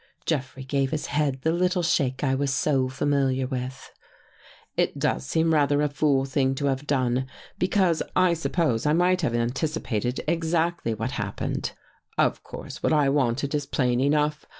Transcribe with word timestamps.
"Jeffrey 0.25 0.63
gave 0.63 0.89
his 0.89 1.05
head 1.13 1.37
the 1.43 1.51
little 1.51 1.83
shake 1.83 2.23
I 2.23 2.33
was 2.33 2.51
so 2.51 2.89
familiar 2.89 3.45
with." 3.45 3.91
It 4.75 4.97
does 4.97 5.27
seem 5.27 5.53
rather 5.53 5.83
a 5.83 5.89
fool 5.89 6.25
thing 6.25 6.55
to 6.55 6.65
have 6.65 6.87
done, 6.87 7.27
because 7.59 8.01
I 8.15 8.33
suppose 8.33 8.87
I 8.87 8.93
might 8.93 9.21
have 9.21 9.35
anticipated 9.35 10.19
exactly 10.27 10.95
155 10.95 10.95
THE 10.95 11.59
GHOST 11.59 11.63
GIRL 11.75 11.77
what 11.77 12.19
happened. 12.19 12.33
Of 12.35 12.41
course 12.43 12.81
what 12.81 12.91
I 12.93 13.09
wanted 13.09 13.53
Is 13.53 13.67
plain 13.67 13.99
enough. 13.99 14.47